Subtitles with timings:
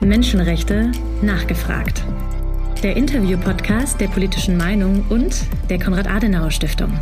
[0.00, 2.02] Menschenrechte nachgefragt.
[2.82, 6.98] Der Interview-Podcast der politischen Meinung und der Konrad-Adenauer-Stiftung.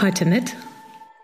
[0.00, 0.56] Heute mit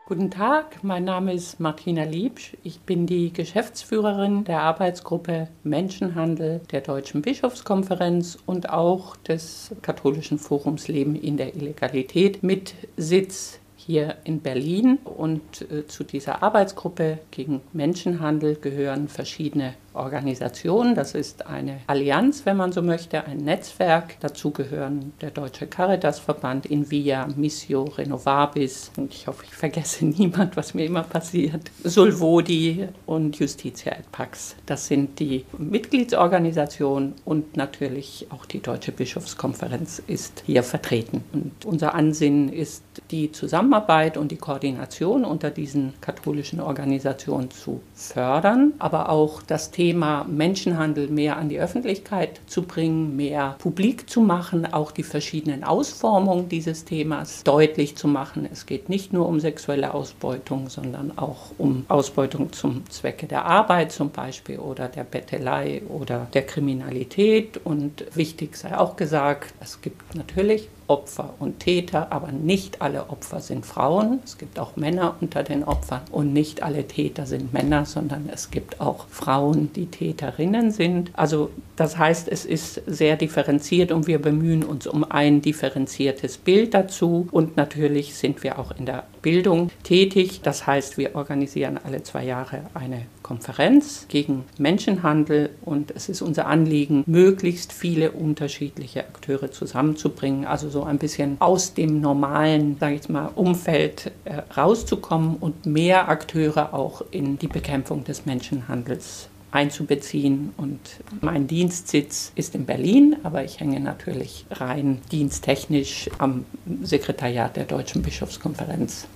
[0.04, 2.54] Guten Tag, mein Name ist Martina Liebsch.
[2.62, 10.87] Ich bin die Geschäftsführerin der Arbeitsgruppe Menschenhandel der Deutschen Bischofskonferenz und auch des katholischen Forums
[10.87, 14.98] Leben in der Illegalität mit Sitz hier in Berlin.
[15.03, 20.94] Und äh, zu dieser Arbeitsgruppe gegen Menschenhandel gehören verschiedene Organisation.
[20.94, 24.17] Das ist eine Allianz, wenn man so möchte, ein Netzwerk.
[24.21, 28.90] Dazu gehören der Deutsche Caritasverband, Invia, Missio, Renovabis.
[28.96, 31.70] Und ich hoffe, ich vergesse niemand, was mir immer passiert.
[31.84, 34.56] Sulvodi und Justitia et Pax.
[34.67, 41.25] Das sind die Mitgliedsorganisationen und natürlich auch die Deutsche Bischofskonferenz ist hier vertreten.
[41.33, 48.72] Und unser Ansinnen ist, die Zusammenarbeit und die Koordination unter diesen katholischen Organisationen zu fördern,
[48.78, 54.20] aber auch das Thema Thema Menschenhandel mehr an die Öffentlichkeit zu bringen, mehr publik zu
[54.20, 58.48] machen, auch die verschiedenen Ausformungen dieses Themas deutlich zu machen.
[58.53, 63.91] Es geht nicht nur um sexuelle Ausbeutung, sondern auch um Ausbeutung zum Zwecke der Arbeit
[63.91, 67.59] zum Beispiel oder der Bettelei oder der Kriminalität.
[67.65, 73.41] Und wichtig sei auch gesagt, es gibt natürlich Opfer und Täter, aber nicht alle Opfer
[73.41, 74.20] sind Frauen.
[74.25, 78.50] Es gibt auch Männer unter den Opfern und nicht alle Täter sind Männer, sondern es
[78.50, 81.10] gibt auch Frauen, die Täterinnen sind.
[81.14, 86.75] Also das heißt, es ist sehr differenziert und wir bemühen uns um ein differenziertes Bild
[86.75, 90.41] dazu und natürlich sind wir auch in der Bildung tätig.
[90.42, 96.47] Das heißt, wir organisieren alle zwei Jahre eine Konferenz gegen Menschenhandel und es ist unser
[96.47, 103.09] Anliegen, möglichst viele unterschiedliche Akteure zusammenzubringen, also so ein bisschen aus dem normalen, sage ich
[103.09, 110.53] mal, Umfeld äh, rauszukommen und mehr Akteure auch in die Bekämpfung des Menschenhandels einzubeziehen.
[110.56, 110.81] Und
[111.20, 116.44] mein Dienstsitz ist in Berlin, aber ich hänge natürlich rein diensttechnisch am
[116.82, 119.06] Sekretariat der Deutschen Bischofskonferenz.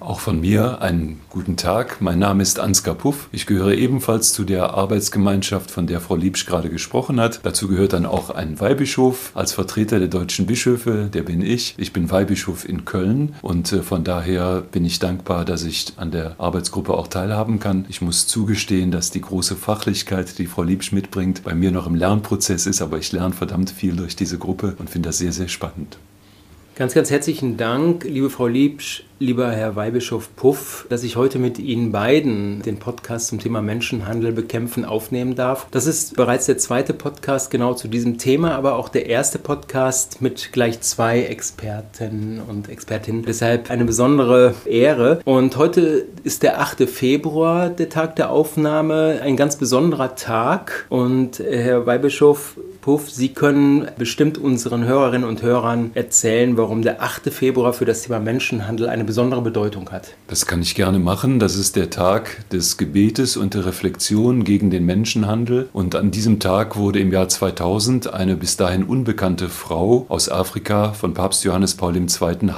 [0.00, 2.02] Auch von mir einen guten Tag.
[2.02, 3.28] Mein Name ist Ansgar Puff.
[3.32, 7.40] Ich gehöre ebenfalls zu der Arbeitsgemeinschaft, von der Frau Liebsch gerade gesprochen hat.
[7.42, 11.08] Dazu gehört dann auch ein Weihbischof als Vertreter der deutschen Bischöfe.
[11.12, 11.74] Der bin ich.
[11.78, 16.10] Ich bin Weihbischof in Köln und äh, von daher bin ich dankbar, dass ich an
[16.10, 17.86] der Arbeitsgruppe auch teilhaben kann.
[17.88, 21.94] Ich muss zugestehen, dass die große Fachlichkeit, die Frau Liebsch mitbringt, bei mir noch im
[21.94, 25.48] Lernprozess ist, aber ich lerne verdammt viel durch diese Gruppe und finde das sehr, sehr
[25.48, 25.96] spannend.
[26.76, 31.60] Ganz, ganz herzlichen Dank, liebe Frau Liebsch, lieber Herr Weihbischof Puff, dass ich heute mit
[31.60, 35.68] Ihnen beiden den Podcast zum Thema Menschenhandel bekämpfen aufnehmen darf.
[35.70, 40.20] Das ist bereits der zweite Podcast genau zu diesem Thema, aber auch der erste Podcast
[40.20, 43.22] mit gleich zwei Experten und Expertinnen.
[43.22, 45.20] Deshalb eine besondere Ehre.
[45.24, 46.88] Und heute ist der 8.
[46.88, 50.86] Februar, der Tag der Aufnahme, ein ganz besonderer Tag.
[50.88, 57.32] Und Herr Weihbischof Puff, Sie können bestimmt unseren Hörerinnen und Hörern erzählen, warum der 8.
[57.32, 60.10] Februar für das Thema Menschenhandel eine besondere Bedeutung hat.
[60.26, 61.38] Das kann ich gerne machen.
[61.38, 65.70] Das ist der Tag des Gebetes und der Reflexion gegen den Menschenhandel.
[65.72, 70.92] Und an diesem Tag wurde im Jahr 2000 eine bis dahin unbekannte Frau aus Afrika
[70.92, 72.06] von Papst Johannes Paul II.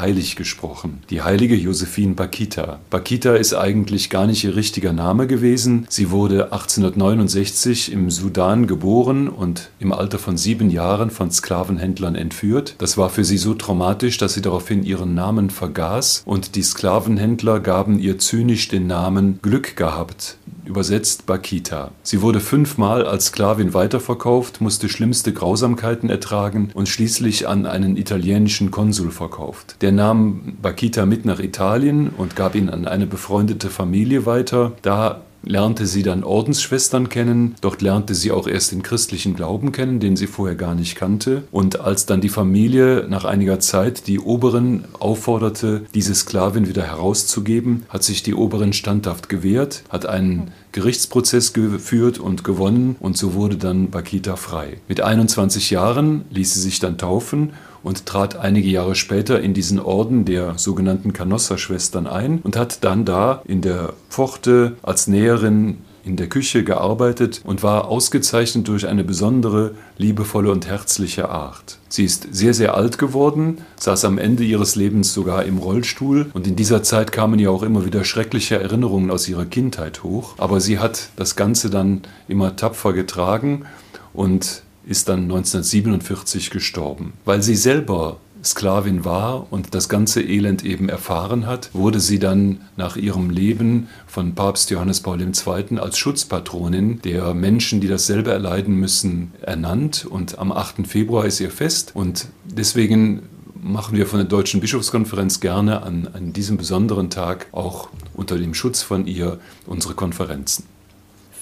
[0.00, 1.04] heilig gesprochen.
[1.08, 2.80] Die heilige Josephine Bakita.
[2.90, 5.86] Bakita ist eigentlich gar nicht ihr richtiger Name gewesen.
[5.88, 12.14] Sie wurde 1869 im Sudan geboren und im Alter Alter von sieben Jahren von Sklavenhändlern
[12.14, 12.76] entführt.
[12.78, 17.60] Das war für sie so traumatisch, dass sie daraufhin ihren Namen vergaß und die Sklavenhändler
[17.60, 21.92] gaben ihr zynisch den Namen Glück gehabt übersetzt Bakita.
[22.02, 28.70] Sie wurde fünfmal als Sklavin weiterverkauft, musste schlimmste Grausamkeiten ertragen und schließlich an einen italienischen
[28.70, 29.76] Konsul verkauft.
[29.80, 34.72] Der nahm Bakita mit nach Italien und gab ihn an eine befreundete Familie weiter.
[34.82, 37.54] Da lernte sie dann Ordensschwestern kennen.
[37.60, 41.44] Dort lernte sie auch erst den christlichen Glauben kennen, den sie vorher gar nicht kannte.
[41.50, 47.84] Und als dann die Familie nach einiger Zeit die Oberin aufforderte, diese Sklavin wieder herauszugeben,
[47.88, 53.56] hat sich die Oberin standhaft gewehrt, hat einen Gerichtsprozess geführt und gewonnen und so wurde
[53.56, 54.78] dann Bakita frei.
[54.88, 57.52] Mit 21 Jahren ließ sie sich dann taufen
[57.86, 63.04] und trat einige Jahre später in diesen Orden der sogenannten Canossa-Schwestern ein und hat dann
[63.04, 69.04] da in der Pforte als Näherin in der Küche gearbeitet und war ausgezeichnet durch eine
[69.04, 71.78] besondere, liebevolle und herzliche Art.
[71.88, 76.48] Sie ist sehr, sehr alt geworden, saß am Ende ihres Lebens sogar im Rollstuhl und
[76.48, 80.34] in dieser Zeit kamen ja auch immer wieder schreckliche Erinnerungen aus ihrer Kindheit hoch.
[80.38, 83.64] Aber sie hat das Ganze dann immer tapfer getragen
[84.12, 87.12] und ist dann 1947 gestorben.
[87.24, 92.60] Weil sie selber Sklavin war und das ganze Elend eben erfahren hat, wurde sie dann
[92.76, 95.78] nach ihrem Leben von Papst Johannes Paul II.
[95.78, 100.06] als Schutzpatronin der Menschen, die dasselbe erleiden müssen, ernannt.
[100.08, 100.86] Und am 8.
[100.86, 101.90] Februar ist ihr Fest.
[101.94, 103.22] Und deswegen
[103.54, 108.54] machen wir von der Deutschen Bischofskonferenz gerne an, an diesem besonderen Tag auch unter dem
[108.54, 110.75] Schutz von ihr unsere Konferenzen.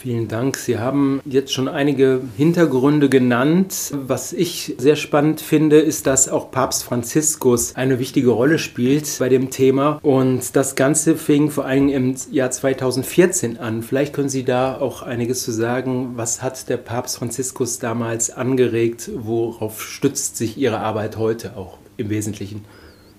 [0.05, 0.59] Vielen Dank.
[0.59, 3.91] Sie haben jetzt schon einige Hintergründe genannt.
[3.95, 9.31] Was ich sehr spannend finde, ist, dass auch Papst Franziskus eine wichtige Rolle spielt bei
[9.31, 9.99] dem Thema.
[10.03, 13.83] Und das Ganze fing vor allem im Jahr 2014 an.
[13.83, 16.13] Vielleicht können Sie da auch einiges zu sagen.
[16.17, 19.11] Was hat der Papst Franziskus damals angeregt?
[19.17, 22.67] Worauf stützt sich Ihre Arbeit heute auch im Wesentlichen?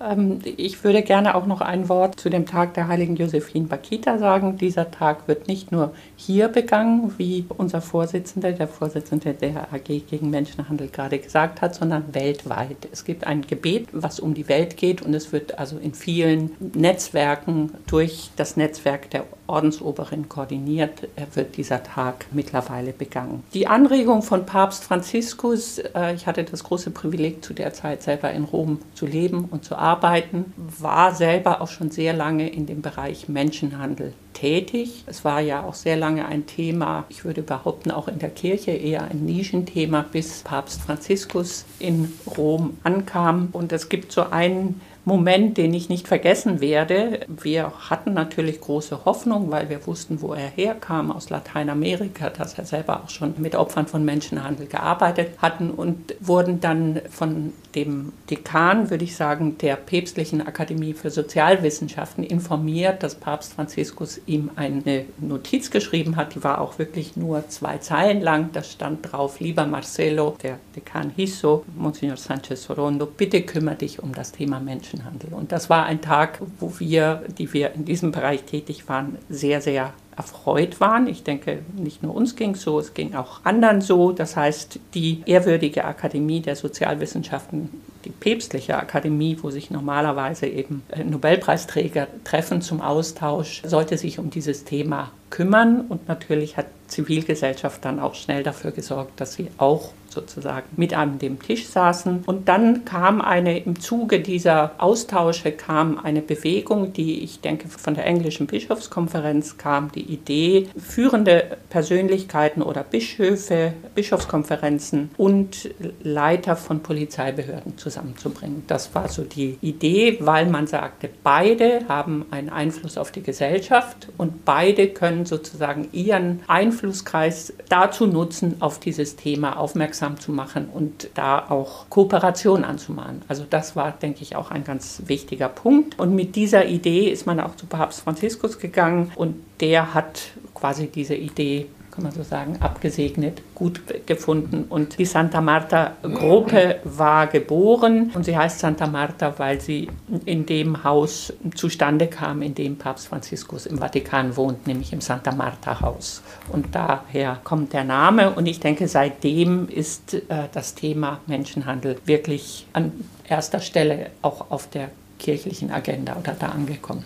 [0.02, 4.18] Ähm, ich würde gerne auch noch ein Wort zu dem Tag der heiligen Josephine Bakita
[4.18, 4.58] sagen.
[4.58, 10.30] Dieser Tag wird nicht nur hier begangen, wie unser Vorsitzender, der Vorsitzende der AG gegen
[10.30, 12.88] Menschenhandel gerade gesagt hat, sondern weltweit.
[12.92, 16.52] Es gibt ein Gebet, was um die Welt geht und es wird also in vielen
[16.60, 23.44] Netzwerken durch das Netzwerk der Ordensoberin koordiniert, wird dieser Tag mittlerweile begangen.
[23.54, 28.32] Die Anregung von Papst Franziskus, äh, ich hatte das große Privileg zu der Zeit selber
[28.32, 32.82] in Rom zu leben und zu arbeiten, war selber auch schon sehr lange in dem
[32.82, 35.04] Bereich Menschenhandel tätig.
[35.08, 38.72] Es war ja auch sehr lange ein Thema, ich würde behaupten, auch in der Kirche
[38.72, 43.50] eher ein Nischenthema, bis Papst Franziskus in Rom ankam.
[43.52, 47.20] Und es gibt so einen Moment, den ich nicht vergessen werde.
[47.28, 52.66] Wir hatten natürlich große Hoffnung, weil wir wussten, wo er herkam, aus Lateinamerika, dass er
[52.66, 58.90] selber auch schon mit Opfern von Menschenhandel gearbeitet hatten und wurden dann von dem Dekan,
[58.90, 65.70] würde ich sagen, der Päpstlichen Akademie für Sozialwissenschaften informiert, dass Papst Franziskus ihm eine Notiz
[65.70, 66.36] geschrieben hat.
[66.36, 68.50] Die war auch wirklich nur zwei Zeilen lang.
[68.54, 74.02] Da stand drauf, lieber Marcelo, der Dekan hieß so, Monsignor Sanchez Sorondo, bitte kümmere dich
[74.02, 74.60] um das Thema
[74.96, 75.34] Menschenhandel.
[75.34, 79.62] Und das war ein Tag, wo wir, die wir in diesem Bereich tätig waren, sehr,
[79.62, 81.08] sehr erfreut waren.
[81.08, 84.12] Ich denke, nicht nur uns ging es so, es ging auch anderen so.
[84.12, 87.70] Das heißt, die ehrwürdige Akademie der Sozialwissenschaften,
[88.06, 94.30] die päpstliche Akademie, wo sich normalerweise eben äh, Nobelpreisträger treffen zum Austausch, sollte sich um
[94.30, 95.82] dieses Thema kümmern.
[95.82, 101.20] Und natürlich hat Zivilgesellschaft dann auch schnell dafür gesorgt, dass sie auch sozusagen mit an
[101.20, 102.24] dem Tisch saßen.
[102.26, 107.94] Und dann kam eine, im Zuge dieser Austausche kam eine Bewegung, die ich denke von
[107.94, 115.70] der englischen Bischofskonferenz kam, die Idee, führende Persönlichkeiten oder Bischöfe, Bischofskonferenzen und
[116.02, 118.64] Leiter von Polizeibehörden zusammenzubringen.
[118.68, 124.08] Das war so die Idee, weil man sagte, beide haben einen Einfluss auf die Gesellschaft
[124.18, 130.70] und beide können sozusagen ihren Einflusskreis dazu nutzen, auf dieses Thema aufmerksam aufmerksam zu machen
[130.74, 133.22] und da auch Kooperation anzumahnen.
[133.28, 136.00] Also das war, denke ich, auch ein ganz wichtiger Punkt.
[136.00, 140.22] Und mit dieser Idee ist man auch zu Papst Franziskus gegangen und der hat
[140.54, 144.66] quasi diese Idee kann man so sagen, abgesegnet, gut gefunden.
[144.68, 149.90] Und die Santa Marta-Gruppe war geboren und sie heißt Santa Marta, weil sie
[150.26, 155.32] in dem Haus zustande kam, in dem Papst Franziskus im Vatikan wohnt, nämlich im Santa
[155.32, 156.22] Marta-Haus.
[156.52, 160.20] Und daher kommt der Name und ich denke, seitdem ist äh,
[160.52, 162.92] das Thema Menschenhandel wirklich an
[163.28, 167.06] erster Stelle auch auf der kirchlichen Agenda oder da angekommen.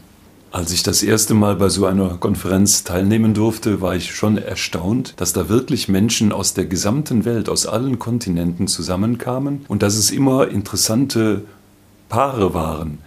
[0.51, 5.13] Als ich das erste Mal bei so einer Konferenz teilnehmen durfte, war ich schon erstaunt,
[5.18, 10.09] dass da wirklich Menschen aus der gesamten Welt, aus allen Kontinenten zusammenkamen und dass es
[10.09, 11.44] immer interessante
[12.09, 12.97] Paare waren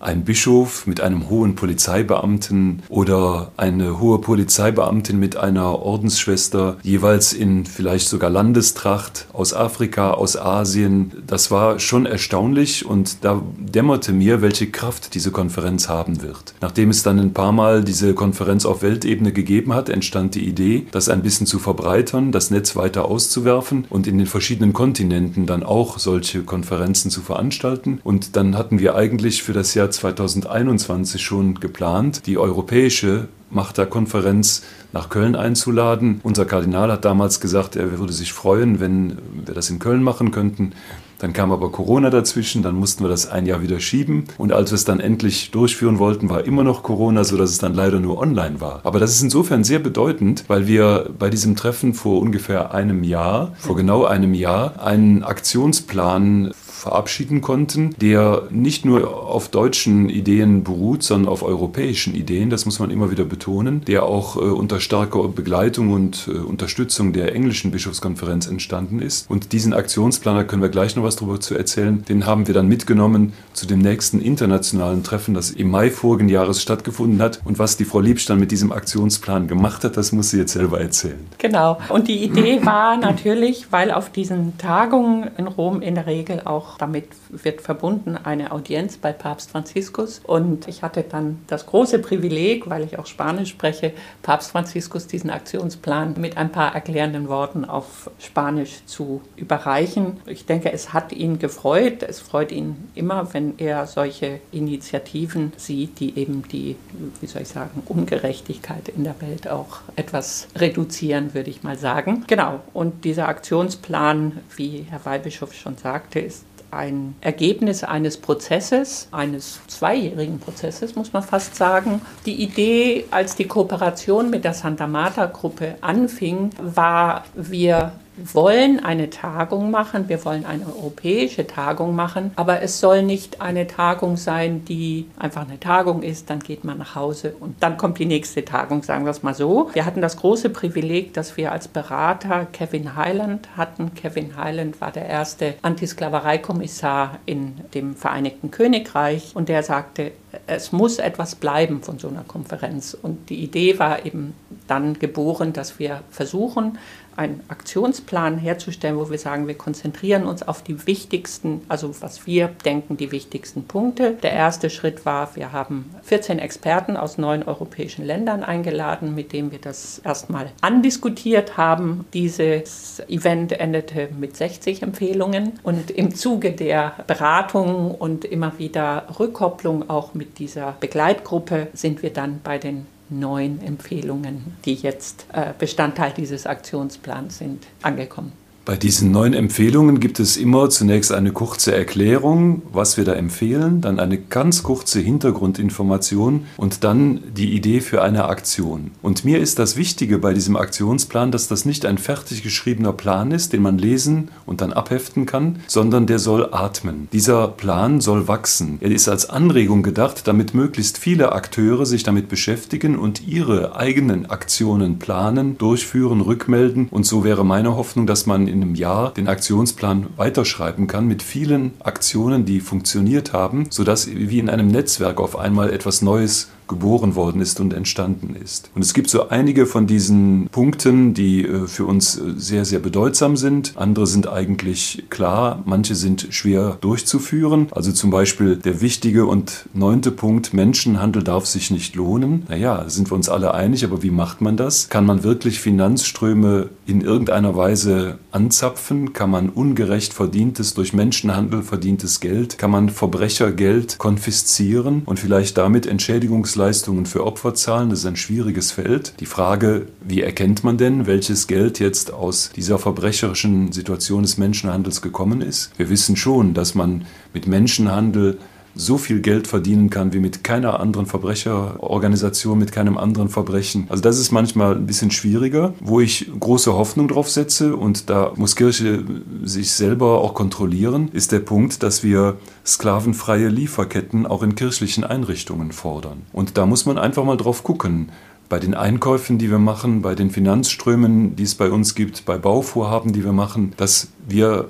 [0.00, 7.66] ein Bischof mit einem hohen Polizeibeamten oder eine hohe Polizeibeamtin mit einer Ordensschwester, jeweils in
[7.66, 11.12] vielleicht sogar Landestracht aus Afrika, aus Asien.
[11.26, 16.54] Das war schon erstaunlich und da dämmerte mir, welche Kraft diese Konferenz haben wird.
[16.60, 20.86] Nachdem es dann ein paar Mal diese Konferenz auf Weltebene gegeben hat, entstand die Idee,
[20.90, 25.62] das ein bisschen zu verbreitern, das Netz weiter auszuwerfen und in den verschiedenen Kontinenten dann
[25.62, 28.00] auch solche Konferenzen zu veranstalten.
[28.04, 35.08] Und dann hatten wir eigentlich für das Jahr 2021 schon geplant, die europäische Machterkonferenz nach
[35.08, 36.20] Köln einzuladen.
[36.22, 40.30] Unser Kardinal hat damals gesagt, er würde sich freuen, wenn wir das in Köln machen
[40.30, 40.72] könnten.
[41.18, 44.24] Dann kam aber Corona dazwischen, dann mussten wir das ein Jahr wieder schieben.
[44.38, 47.74] Und als wir es dann endlich durchführen wollten, war immer noch Corona, sodass es dann
[47.74, 48.80] leider nur online war.
[48.84, 53.52] Aber das ist insofern sehr bedeutend, weil wir bei diesem Treffen vor ungefähr einem Jahr,
[53.58, 61.02] vor genau einem Jahr, einen Aktionsplan verabschieden konnten, der nicht nur auf deutschen Ideen beruht,
[61.02, 65.28] sondern auf europäischen Ideen, das muss man immer wieder betonen, der auch äh, unter starker
[65.28, 69.28] Begleitung und äh, Unterstützung der englischen Bischofskonferenz entstanden ist.
[69.30, 72.54] Und diesen Aktionsplan, da können wir gleich noch was darüber zu erzählen, den haben wir
[72.54, 77.40] dann mitgenommen zu dem nächsten internationalen Treffen, das im Mai vorigen Jahres stattgefunden hat.
[77.44, 80.52] Und was die Frau Liebsch dann mit diesem Aktionsplan gemacht hat, das muss sie jetzt
[80.52, 81.26] selber erzählen.
[81.38, 81.78] Genau.
[81.88, 86.67] Und die Idee war natürlich, weil auf diesen Tagungen in Rom in der Regel auch
[86.76, 90.20] damit wird verbunden eine Audienz bei Papst Franziskus.
[90.24, 95.30] Und ich hatte dann das große Privileg, weil ich auch Spanisch spreche, Papst Franziskus diesen
[95.30, 100.20] Aktionsplan mit ein paar erklärenden Worten auf Spanisch zu überreichen.
[100.26, 102.02] Ich denke, es hat ihn gefreut.
[102.02, 106.76] Es freut ihn immer, wenn er solche Initiativen sieht, die eben die,
[107.20, 112.24] wie soll ich sagen, Ungerechtigkeit in der Welt auch etwas reduzieren, würde ich mal sagen.
[112.26, 112.60] Genau.
[112.74, 120.38] Und dieser Aktionsplan, wie Herr Weihbischof schon sagte, ist ein Ergebnis eines Prozesses, eines zweijährigen
[120.38, 122.00] Prozesses, muss man fast sagen.
[122.26, 127.92] Die Idee, als die Kooperation mit der Santa Marta Gruppe anfing, war, wir
[128.32, 133.66] wollen eine Tagung machen, wir wollen eine europäische Tagung machen, aber es soll nicht eine
[133.66, 137.98] Tagung sein, die einfach eine Tagung ist, dann geht man nach Hause und dann kommt
[137.98, 139.70] die nächste Tagung, sagen wir es mal so.
[139.72, 143.94] Wir hatten das große Privileg, dass wir als Berater Kevin Highland hatten.
[143.94, 150.12] Kevin Highland war der erste Antisklavereikommissar in dem Vereinigten Königreich und der sagte,
[150.46, 152.96] es muss etwas bleiben von so einer Konferenz.
[153.00, 154.34] Und die Idee war eben
[154.66, 156.78] dann geboren, dass wir versuchen,
[157.18, 162.48] einen Aktionsplan herzustellen, wo wir sagen, wir konzentrieren uns auf die wichtigsten, also was wir
[162.64, 164.12] denken, die wichtigsten Punkte.
[164.22, 169.50] Der erste Schritt war, wir haben 14 Experten aus neun europäischen Ländern eingeladen, mit denen
[169.50, 172.04] wir das erstmal andiskutiert haben.
[172.14, 179.90] Dieses Event endete mit 60 Empfehlungen und im Zuge der Beratungen und immer wieder Rückkopplung
[179.90, 186.12] auch mit dieser Begleitgruppe sind wir dann bei den neun Empfehlungen, die jetzt äh, Bestandteil
[186.16, 188.32] dieses Aktionsplans sind, angekommen.
[188.68, 193.80] Bei diesen neuen Empfehlungen gibt es immer zunächst eine kurze Erklärung, was wir da empfehlen,
[193.80, 198.90] dann eine ganz kurze Hintergrundinformation und dann die Idee für eine Aktion.
[199.00, 203.30] Und mir ist das Wichtige bei diesem Aktionsplan, dass das nicht ein fertig geschriebener Plan
[203.30, 207.08] ist, den man lesen und dann abheften kann, sondern der soll atmen.
[207.10, 208.76] Dieser Plan soll wachsen.
[208.82, 214.26] Er ist als Anregung gedacht, damit möglichst viele Akteure sich damit beschäftigen und ihre eigenen
[214.26, 216.88] Aktionen planen, durchführen, rückmelden.
[216.90, 221.06] Und so wäre meine Hoffnung, dass man in in einem Jahr den Aktionsplan weiterschreiben kann
[221.06, 226.50] mit vielen Aktionen, die funktioniert haben, sodass wie in einem Netzwerk auf einmal etwas Neues
[226.68, 228.70] geboren worden ist und entstanden ist.
[228.74, 232.78] Und es gibt so einige von diesen Punkten, die äh, für uns äh, sehr, sehr
[232.78, 233.72] bedeutsam sind.
[233.76, 237.68] Andere sind eigentlich klar, manche sind schwer durchzuführen.
[237.72, 242.44] Also zum Beispiel der wichtige und neunte Punkt, Menschenhandel darf sich nicht lohnen.
[242.48, 244.88] Naja, sind wir uns alle einig, aber wie macht man das?
[244.88, 249.12] Kann man wirklich Finanzströme in irgendeiner Weise anzapfen?
[249.12, 255.86] Kann man ungerecht verdientes, durch Menschenhandel verdientes Geld, kann man Verbrechergeld konfiszieren und vielleicht damit
[255.86, 257.90] Entschädigungs Hilfsleistungen für Opfer zahlen.
[257.90, 259.14] Das ist ein schwieriges Feld.
[259.20, 265.00] Die Frage, wie erkennt man denn, welches Geld jetzt aus dieser verbrecherischen Situation des Menschenhandels
[265.00, 265.70] gekommen ist?
[265.76, 268.38] Wir wissen schon, dass man mit Menschenhandel
[268.78, 273.86] so viel Geld verdienen kann wie mit keiner anderen Verbrecherorganisation, mit keinem anderen Verbrechen.
[273.88, 278.32] Also das ist manchmal ein bisschen schwieriger, wo ich große Hoffnung drauf setze und da
[278.36, 279.02] muss Kirche
[279.42, 285.72] sich selber auch kontrollieren, ist der Punkt, dass wir sklavenfreie Lieferketten auch in kirchlichen Einrichtungen
[285.72, 286.22] fordern.
[286.32, 288.10] Und da muss man einfach mal drauf gucken
[288.48, 292.38] bei den Einkäufen, die wir machen, bei den Finanzströmen, die es bei uns gibt, bei
[292.38, 294.68] Bauvorhaben, die wir machen, dass wir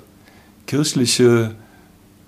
[0.67, 1.55] kirchliche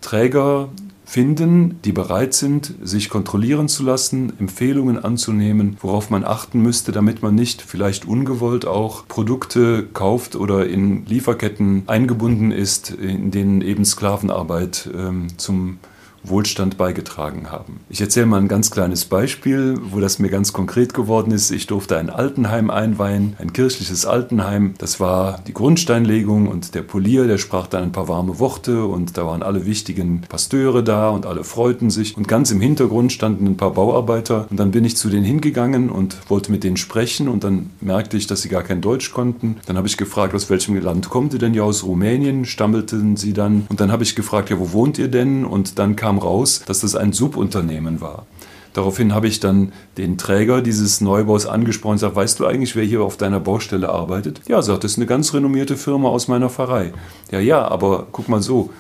[0.03, 0.69] Träger
[1.11, 7.21] finden, die bereit sind, sich kontrollieren zu lassen, Empfehlungen anzunehmen, worauf man achten müsste, damit
[7.21, 13.85] man nicht vielleicht ungewollt auch Produkte kauft oder in Lieferketten eingebunden ist, in denen eben
[13.85, 15.81] Sklavenarbeit ähm, zum
[16.23, 17.81] Wohlstand beigetragen haben.
[17.89, 21.51] Ich erzähle mal ein ganz kleines Beispiel, wo das mir ganz konkret geworden ist.
[21.51, 24.75] Ich durfte ein Altenheim einweihen, ein kirchliches Altenheim.
[24.79, 29.17] Das war die Grundsteinlegung und der Polier, der sprach dann ein paar warme Worte und
[29.17, 33.47] da waren alle wichtigen Pasteure da und alle freuten sich und ganz im Hintergrund standen
[33.47, 37.29] ein paar Bauarbeiter und dann bin ich zu denen hingegangen und wollte mit denen sprechen
[37.29, 39.57] und dann merkte ich, dass sie gar kein Deutsch konnten.
[39.67, 41.55] Dann habe ich gefragt, aus welchem Land kommt ihr denn?
[41.55, 45.09] Ja, aus Rumänien, stammelten sie dann und dann habe ich gefragt, ja, wo wohnt ihr
[45.09, 45.45] denn?
[45.45, 48.27] Und dann kam kam raus, dass das ein Subunternehmen war.
[48.73, 52.85] Daraufhin habe ich dann den Träger dieses Neubaus angesprochen und gesagt, weißt du eigentlich, wer
[52.85, 54.41] hier auf deiner Baustelle arbeitet?
[54.49, 56.93] Ja, sagt, das ist eine ganz renommierte Firma aus meiner Pfarrei.
[57.31, 58.71] Ja, ja, aber guck mal so,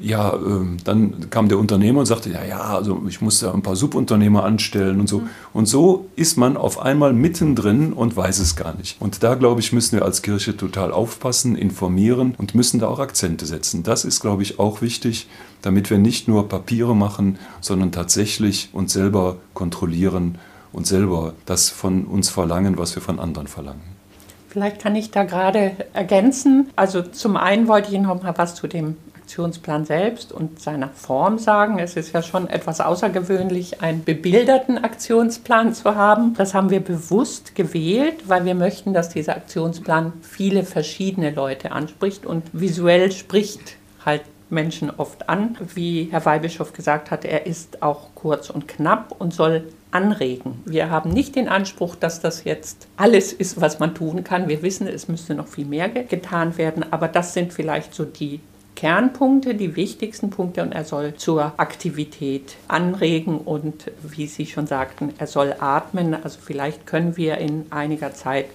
[0.00, 3.62] ja, ähm, dann kam der Unternehmer und sagte, ja, ja, also ich muss da ein
[3.62, 5.20] paar Subunternehmer anstellen und so.
[5.20, 5.28] Mhm.
[5.52, 9.00] Und so ist man auf einmal mittendrin und weiß es gar nicht.
[9.00, 12.98] Und da, glaube ich, müssen wir als Kirche total aufpassen, informieren und müssen da auch
[12.98, 13.82] Akzente setzen.
[13.82, 15.28] Das ist, glaube ich, auch wichtig,
[15.62, 20.38] damit wir nicht nur Papiere machen, sondern tatsächlich uns selber kontrollieren
[20.72, 23.98] und selber das von uns verlangen, was wir von anderen verlangen.
[24.48, 26.70] Vielleicht kann ich da gerade ergänzen.
[26.74, 28.96] Also zum einen wollte ich noch mal was zu dem
[29.28, 31.78] Aktionsplan selbst und seiner Form sagen.
[31.78, 36.32] Es ist ja schon etwas außergewöhnlich, einen bebilderten Aktionsplan zu haben.
[36.32, 42.24] Das haben wir bewusst gewählt, weil wir möchten, dass dieser Aktionsplan viele verschiedene Leute anspricht
[42.24, 45.58] und visuell spricht halt Menschen oft an.
[45.74, 50.62] Wie Herr Weihbischof gesagt hat, er ist auch kurz und knapp und soll anregen.
[50.64, 54.48] Wir haben nicht den Anspruch, dass das jetzt alles ist, was man tun kann.
[54.48, 58.40] Wir wissen, es müsste noch viel mehr getan werden, aber das sind vielleicht so die
[58.78, 65.12] Kernpunkte, die wichtigsten Punkte und er soll zur Aktivität anregen und wie Sie schon sagten,
[65.18, 66.14] er soll atmen.
[66.14, 68.46] Also vielleicht können wir in einiger Zeit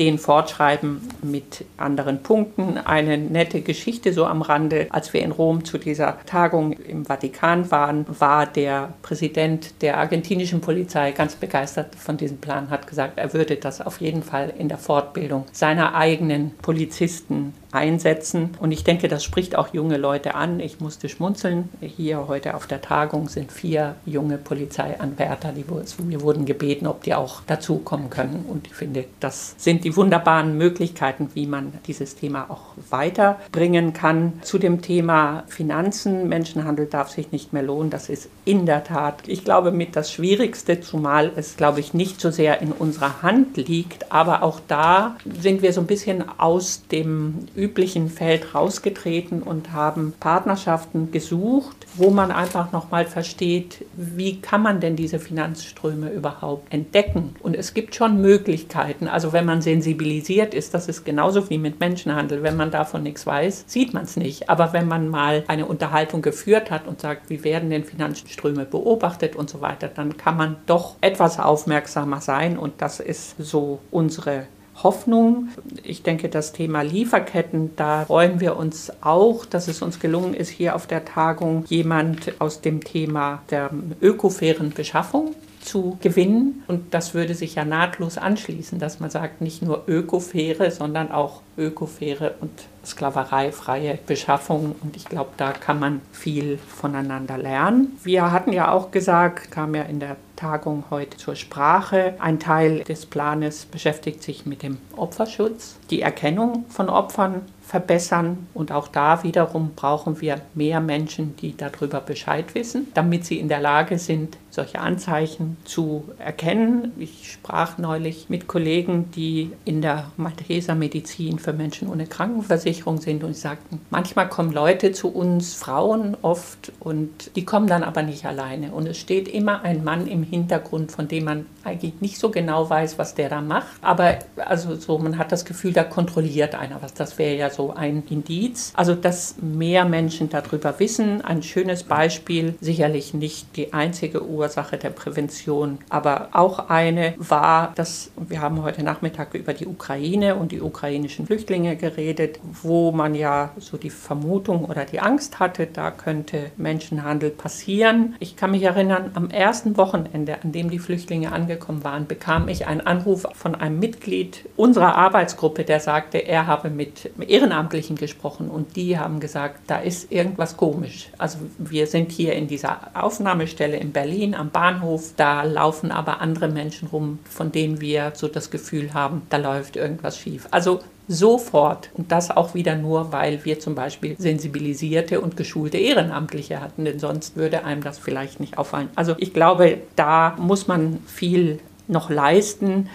[0.00, 2.78] den fortschreiben mit anderen Punkten.
[2.78, 4.86] Eine nette Geschichte so am Rande.
[4.88, 10.62] Als wir in Rom zu dieser Tagung im Vatikan waren, war der Präsident der argentinischen
[10.62, 14.70] Polizei ganz begeistert von diesem Plan, hat gesagt, er würde das auf jeden Fall in
[14.70, 18.50] der Fortbildung seiner eigenen Polizisten einsetzen.
[18.58, 20.60] Und ich denke, das spricht auch junge Leute an.
[20.60, 21.68] Ich musste schmunzeln.
[21.80, 27.14] Hier heute auf der Tagung sind vier junge Polizeianwärter, die wir wurden gebeten, ob die
[27.14, 28.44] auch dazukommen können.
[28.48, 34.34] Und ich finde, das sind die wunderbaren Möglichkeiten, wie man dieses Thema auch weiterbringen kann.
[34.42, 37.90] Zu dem Thema Finanzen, Menschenhandel darf sich nicht mehr lohnen.
[37.90, 42.20] Das ist in der Tat, ich glaube, mit das Schwierigste, zumal es, glaube ich, nicht
[42.20, 44.12] so sehr in unserer Hand liegt.
[44.12, 50.14] Aber auch da sind wir so ein bisschen aus dem üblichen Feld rausgetreten und haben
[50.18, 57.34] Partnerschaften gesucht, wo man einfach nochmal versteht, wie kann man denn diese Finanzströme überhaupt entdecken.
[57.42, 59.08] Und es gibt schon Möglichkeiten.
[59.08, 62.42] Also wenn man sensibilisiert ist, das ist genauso wie mit Menschenhandel.
[62.42, 64.50] Wenn man davon nichts weiß, sieht man es nicht.
[64.50, 69.36] Aber wenn man mal eine Unterhaltung geführt hat und sagt, wie werden denn Finanzströme beobachtet
[69.36, 72.58] und so weiter, dann kann man doch etwas aufmerksamer sein.
[72.58, 74.44] Und das ist so unsere
[74.82, 75.48] Hoffnung.
[75.82, 80.50] Ich denke, das Thema Lieferketten, da freuen wir uns auch, dass es uns gelungen ist,
[80.50, 86.62] hier auf der Tagung jemand aus dem Thema der ökofairen Beschaffung zu gewinnen.
[86.66, 91.42] Und das würde sich ja nahtlos anschließen, dass man sagt, nicht nur ökofaire, sondern auch
[91.56, 92.50] ökofaire und
[92.84, 94.74] sklavereifreie Beschaffung.
[94.82, 97.98] Und ich glaube, da kann man viel voneinander lernen.
[98.02, 102.14] Wir hatten ja auch gesagt, kam ja in der Tagung heute zur Sprache.
[102.18, 108.48] Ein Teil des Planes beschäftigt sich mit dem Opferschutz, die Erkennung von Opfern verbessern.
[108.52, 113.48] Und auch da wiederum brauchen wir mehr Menschen, die darüber Bescheid wissen, damit sie in
[113.48, 116.92] der Lage sind, solche Anzeichen zu erkennen.
[116.98, 123.22] Ich sprach neulich mit Kollegen, die in der Malteser Medizin für Menschen ohne Krankenversicherung sind
[123.22, 128.26] und sagten, manchmal kommen Leute zu uns, Frauen oft, und die kommen dann aber nicht
[128.26, 128.72] alleine.
[128.72, 132.70] Und es steht immer ein Mann im Hintergrund, von dem man eigentlich nicht so genau
[132.70, 133.68] weiß, was der da macht.
[133.82, 136.94] Aber also so, man hat das Gefühl, da kontrolliert einer was.
[136.94, 138.72] Das wäre ja so ein Indiz.
[138.76, 141.22] Also, dass mehr Menschen darüber wissen.
[141.22, 145.78] Ein schönes Beispiel, sicherlich nicht die einzige Ursache, der Prävention.
[145.88, 151.26] Aber auch eine war, dass wir haben heute Nachmittag über die Ukraine und die ukrainischen
[151.26, 157.30] Flüchtlinge geredet, wo man ja so die Vermutung oder die Angst hatte, da könnte Menschenhandel
[157.30, 158.14] passieren.
[158.20, 162.66] Ich kann mich erinnern, am ersten Wochenende, an dem die Flüchtlinge angekommen waren, bekam ich
[162.66, 168.76] einen Anruf von einem Mitglied unserer Arbeitsgruppe, der sagte, er habe mit Ehrenamtlichen gesprochen und
[168.76, 171.08] die haben gesagt, da ist irgendwas komisch.
[171.18, 175.12] Also wir sind hier in dieser Aufnahmestelle in Berlin Berlin am Bahnhof.
[175.16, 179.76] Da laufen aber andere Menschen rum, von denen wir so das Gefühl haben, da läuft
[179.76, 180.48] irgendwas schief.
[180.50, 181.90] Also sofort.
[181.94, 187.00] Und das auch wieder nur, weil wir zum Beispiel sensibilisierte und geschulte Ehrenamtliche hatten, denn
[187.00, 188.88] sonst würde einem das vielleicht nicht auffallen.
[188.94, 191.58] Also ich glaube, da muss man viel
[191.90, 192.88] noch leisten,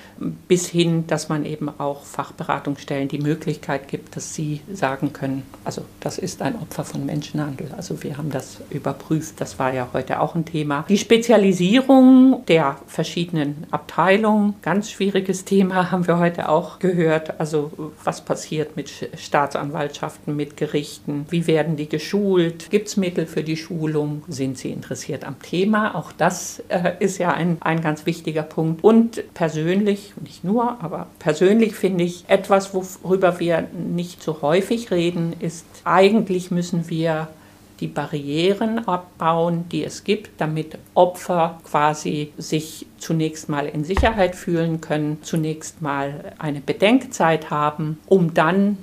[0.47, 5.83] bis hin, dass man eben auch Fachberatungsstellen die Möglichkeit gibt, dass sie sagen können, also
[5.99, 7.69] das ist ein Opfer von Menschenhandel.
[7.75, 10.85] Also wir haben das überprüft, das war ja heute auch ein Thema.
[10.87, 17.39] Die Spezialisierung der verschiedenen Abteilungen, ganz schwieriges Thema, haben wir heute auch gehört.
[17.39, 17.71] Also
[18.03, 23.57] was passiert mit Staatsanwaltschaften, mit Gerichten, wie werden die geschult, gibt es Mittel für die
[23.57, 25.95] Schulung, sind sie interessiert am Thema?
[25.95, 28.83] Auch das äh, ist ja ein, ein ganz wichtiger Punkt.
[28.85, 35.33] Und persönlich, nicht nur, aber persönlich finde ich etwas, worüber wir nicht so häufig reden,
[35.39, 37.29] ist, eigentlich müssen wir
[37.79, 44.81] die Barrieren abbauen, die es gibt, damit Opfer quasi sich zunächst mal in Sicherheit fühlen
[44.81, 48.77] können, zunächst mal eine Bedenkzeit haben, um dann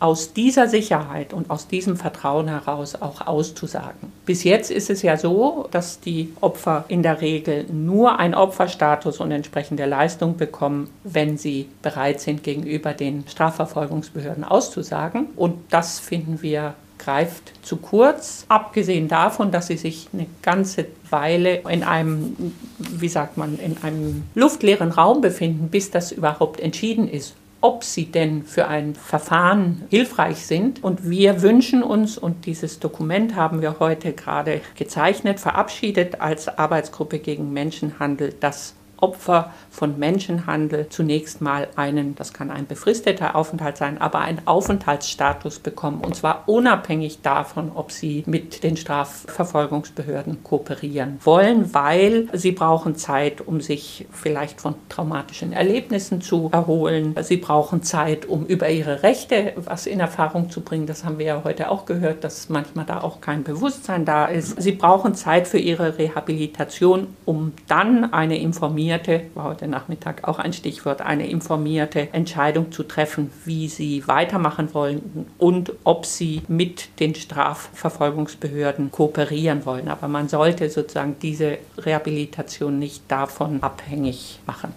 [0.00, 4.12] aus dieser Sicherheit und aus diesem Vertrauen heraus auch auszusagen.
[4.26, 9.20] Bis jetzt ist es ja so, dass die Opfer in der Regel nur einen Opferstatus
[9.20, 15.26] und entsprechende Leistung bekommen, wenn sie bereit sind, gegenüber den Strafverfolgungsbehörden auszusagen.
[15.36, 21.62] Und das finden wir greift zu kurz, abgesehen davon, dass sie sich eine ganze Weile
[21.70, 27.34] in einem, wie sagt man, in einem luftleeren Raum befinden, bis das überhaupt entschieden ist
[27.60, 30.82] ob sie denn für ein Verfahren hilfreich sind.
[30.84, 37.18] Und wir wünschen uns, und dieses Dokument haben wir heute gerade gezeichnet, verabschiedet als Arbeitsgruppe
[37.18, 44.00] gegen Menschenhandel, dass Opfer von Menschenhandel zunächst mal einen, das kann ein befristeter Aufenthalt sein,
[44.00, 46.00] aber einen Aufenthaltsstatus bekommen.
[46.00, 53.40] Und zwar unabhängig davon, ob sie mit den Strafverfolgungsbehörden kooperieren wollen, weil sie brauchen Zeit,
[53.46, 57.14] um sich vielleicht von traumatischen Erlebnissen zu erholen.
[57.22, 60.86] Sie brauchen Zeit, um über ihre Rechte was in Erfahrung zu bringen.
[60.86, 64.60] Das haben wir ja heute auch gehört, dass manchmal da auch kein Bewusstsein da ist.
[64.60, 68.87] Sie brauchen Zeit für ihre Rehabilitation, um dann eine informierte,
[69.34, 75.26] war heute Nachmittag auch ein Stichwort, eine informierte Entscheidung zu treffen, wie sie weitermachen wollen
[75.38, 79.88] und ob sie mit den Strafverfolgungsbehörden kooperieren wollen.
[79.88, 84.72] Aber man sollte sozusagen diese Rehabilitation nicht davon abhängig machen.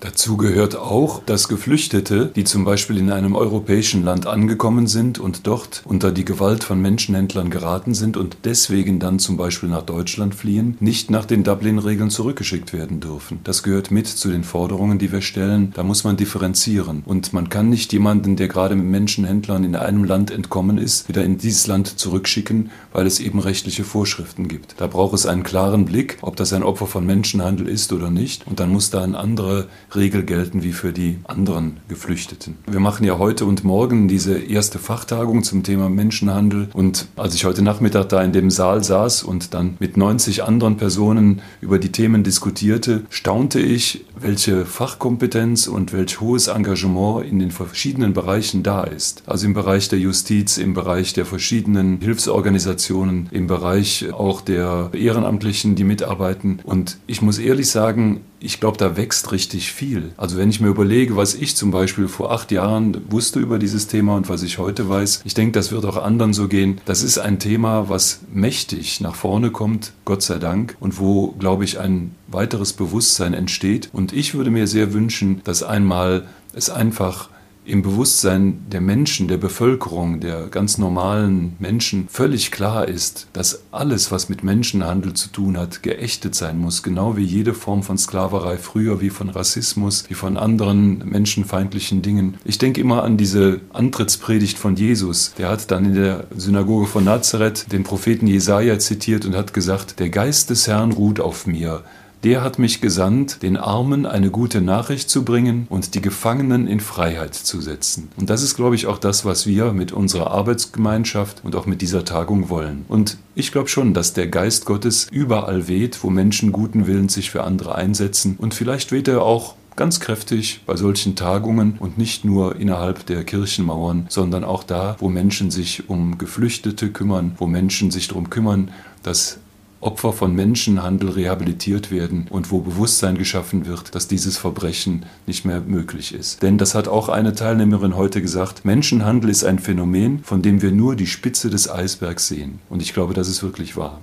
[0.00, 5.48] Dazu gehört auch, dass Geflüchtete, die zum Beispiel in einem europäischen Land angekommen sind und
[5.48, 10.36] dort unter die Gewalt von Menschenhändlern geraten sind und deswegen dann zum Beispiel nach Deutschland
[10.36, 13.40] fliehen, nicht nach den Dublin-Regeln zurückgeschickt werden dürfen.
[13.42, 15.72] Das gehört mit zu den Forderungen, die wir stellen.
[15.74, 17.02] Da muss man differenzieren.
[17.04, 21.24] Und man kann nicht jemanden, der gerade mit Menschenhändlern in einem Land entkommen ist, wieder
[21.24, 24.76] in dieses Land zurückschicken, weil es eben rechtliche Vorschriften gibt.
[24.78, 28.46] Da braucht es einen klaren Blick, ob das ein Opfer von Menschenhandel ist oder nicht.
[28.46, 32.56] Und dann muss da ein anderer Regel gelten wie für die anderen Geflüchteten.
[32.66, 37.44] Wir machen ja heute und morgen diese erste Fachtagung zum Thema Menschenhandel und als ich
[37.44, 41.92] heute Nachmittag da in dem Saal saß und dann mit 90 anderen Personen über die
[41.92, 48.84] Themen diskutierte, staunte ich, welche Fachkompetenz und welch hohes Engagement in den verschiedenen Bereichen da
[48.84, 49.22] ist.
[49.26, 55.74] Also im Bereich der Justiz, im Bereich der verschiedenen Hilfsorganisationen, im Bereich auch der Ehrenamtlichen,
[55.74, 56.60] die mitarbeiten.
[56.64, 60.12] Und ich muss ehrlich sagen, ich glaube, da wächst richtig viel.
[60.16, 63.86] Also wenn ich mir überlege, was ich zum Beispiel vor acht Jahren wusste über dieses
[63.86, 66.80] Thema und was ich heute weiß, ich denke, das wird auch anderen so gehen.
[66.84, 71.64] Das ist ein Thema, was mächtig nach vorne kommt, Gott sei Dank, und wo, glaube
[71.64, 73.88] ich, ein weiteres Bewusstsein entsteht.
[73.92, 77.28] Und ich würde mir sehr wünschen, dass einmal es einfach
[77.68, 84.10] im Bewusstsein der Menschen, der Bevölkerung, der ganz normalen Menschen völlig klar ist, dass alles,
[84.10, 88.56] was mit Menschenhandel zu tun hat, geächtet sein muss, genau wie jede Form von Sklaverei
[88.56, 92.38] früher, wie von Rassismus, wie von anderen menschenfeindlichen Dingen.
[92.44, 95.34] Ich denke immer an diese Antrittspredigt von Jesus.
[95.36, 99.98] Der hat dann in der Synagoge von Nazareth den Propheten Jesaja zitiert und hat gesagt:
[99.98, 101.82] Der Geist des Herrn ruht auf mir
[102.24, 106.80] der hat mich gesandt, den Armen eine gute Nachricht zu bringen und die Gefangenen in
[106.80, 108.08] Freiheit zu setzen.
[108.16, 111.80] Und das ist, glaube ich, auch das, was wir mit unserer Arbeitsgemeinschaft und auch mit
[111.80, 112.84] dieser Tagung wollen.
[112.88, 117.30] Und ich glaube schon, dass der Geist Gottes überall weht, wo Menschen guten Willens sich
[117.30, 118.36] für andere einsetzen.
[118.38, 123.22] Und vielleicht weht er auch ganz kräftig bei solchen Tagungen und nicht nur innerhalb der
[123.22, 128.72] Kirchenmauern, sondern auch da, wo Menschen sich um Geflüchtete kümmern, wo Menschen sich darum kümmern,
[129.04, 129.38] dass
[129.80, 135.60] Opfer von Menschenhandel rehabilitiert werden und wo Bewusstsein geschaffen wird, dass dieses Verbrechen nicht mehr
[135.60, 136.42] möglich ist.
[136.42, 140.72] Denn das hat auch eine Teilnehmerin heute gesagt, Menschenhandel ist ein Phänomen, von dem wir
[140.72, 142.58] nur die Spitze des Eisbergs sehen.
[142.68, 144.00] Und ich glaube, das ist wirklich wahr.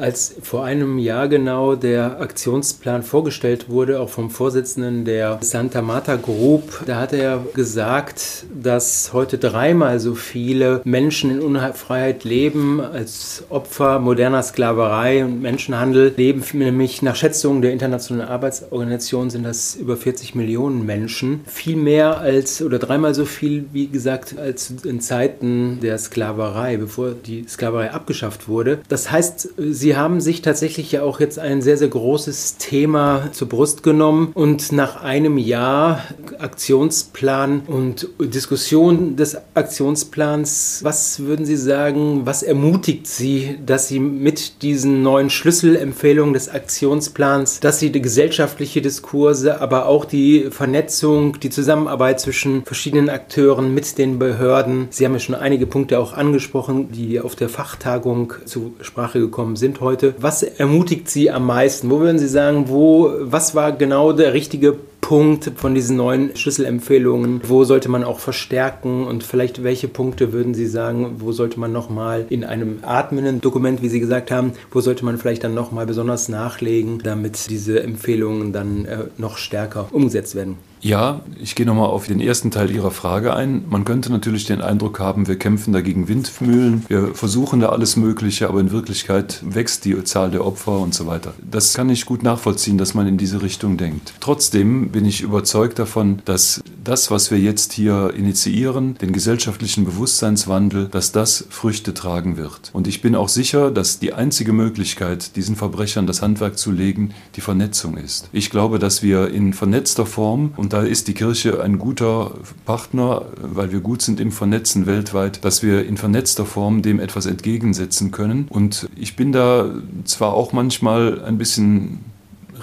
[0.00, 6.16] Als vor einem Jahr genau der Aktionsplan vorgestellt wurde, auch vom Vorsitzenden der Santa Marta
[6.16, 13.44] Group, da hat er gesagt, dass heute dreimal so viele Menschen in Unfreiheit leben als
[13.50, 16.42] Opfer moderner Sklaverei und Menschenhandel leben.
[16.54, 21.40] Nämlich nach Schätzungen der Internationalen Arbeitsorganisation sind das über 40 Millionen Menschen.
[21.46, 27.10] Viel mehr als oder dreimal so viel, wie gesagt, als in Zeiten der Sklaverei, bevor
[27.10, 28.78] die Sklaverei abgeschafft wurde.
[28.88, 33.30] Das heißt, sie Sie haben sich tatsächlich ja auch jetzt ein sehr, sehr großes Thema
[33.32, 36.04] zur Brust genommen und nach einem Jahr
[36.38, 44.62] Aktionsplan und Diskussion des Aktionsplans, was würden Sie sagen, was ermutigt Sie, dass Sie mit
[44.62, 51.50] diesen neuen Schlüsselempfehlungen des Aktionsplans, dass Sie die gesellschaftliche Diskurse, aber auch die Vernetzung, die
[51.50, 56.92] Zusammenarbeit zwischen verschiedenen Akteuren mit den Behörden, Sie haben ja schon einige Punkte auch angesprochen,
[56.92, 60.14] die auf der Fachtagung zur Sprache gekommen sind heute.
[60.18, 61.90] Was ermutigt Sie am meisten?
[61.90, 67.40] Wo würden Sie sagen, wo, was war genau der richtige Punkt von diesen neuen Schlüsselempfehlungen?
[67.46, 71.72] Wo sollte man auch verstärken und vielleicht welche Punkte würden Sie sagen, wo sollte man
[71.72, 75.86] nochmal in einem atmenden Dokument, wie Sie gesagt haben, wo sollte man vielleicht dann nochmal
[75.86, 80.56] besonders nachlegen, damit diese Empfehlungen dann äh, noch stärker umgesetzt werden?
[80.82, 83.64] Ja, ich gehe nochmal auf den ersten Teil Ihrer Frage ein.
[83.68, 88.48] Man könnte natürlich den Eindruck haben, wir kämpfen dagegen Windmühlen, wir versuchen da alles Mögliche,
[88.48, 91.34] aber in Wirklichkeit wächst die Zahl der Opfer und so weiter.
[91.48, 94.14] Das kann ich gut nachvollziehen, dass man in diese Richtung denkt.
[94.20, 100.88] Trotzdem bin ich überzeugt davon, dass das, was wir jetzt hier initiieren, den gesellschaftlichen Bewusstseinswandel,
[100.88, 102.70] dass das Früchte tragen wird.
[102.72, 107.14] Und ich bin auch sicher, dass die einzige Möglichkeit, diesen Verbrechern das Handwerk zu legen,
[107.36, 108.28] die Vernetzung ist.
[108.32, 112.32] Ich glaube, dass wir in vernetzter Form und da ist die Kirche ein guter
[112.64, 117.26] Partner, weil wir gut sind im Vernetzen weltweit, dass wir in vernetzter Form dem etwas
[117.26, 118.46] entgegensetzen können.
[118.48, 119.70] Und ich bin da
[120.04, 122.09] zwar auch manchmal ein bisschen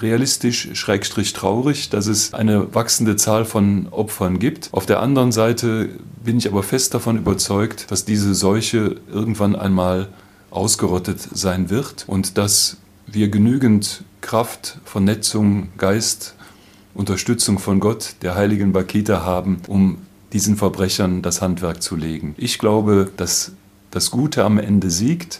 [0.02, 4.70] realistisch, schrägstrich traurig, dass es eine wachsende Zahl von Opfern gibt.
[4.72, 5.90] Auf der anderen Seite
[6.24, 10.10] bin ich aber fest davon überzeugt, dass diese Seuche irgendwann einmal
[10.50, 16.36] ausgerottet sein wird und dass wir genügend Kraft, Vernetzung, Geist
[16.98, 20.00] Unterstützung von Gott, der heiligen Bakita haben, um
[20.34, 22.34] diesen Verbrechern das Handwerk zu legen.
[22.38, 23.52] Ich glaube, dass
[23.92, 25.40] das Gute am Ende siegt.